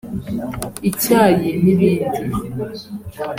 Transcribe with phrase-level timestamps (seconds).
[0.89, 2.19] icyayi n’ibindi